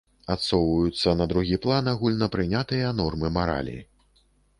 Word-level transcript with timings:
Адсоўваюцца 0.35 1.11
на 1.19 1.27
другі 1.33 1.59
план 1.65 1.89
агульнапрынятыя 1.93 2.87
нормы 3.03 3.31
маралі. 3.37 3.77